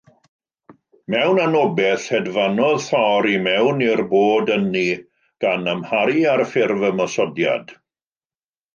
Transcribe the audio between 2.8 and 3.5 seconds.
Thor i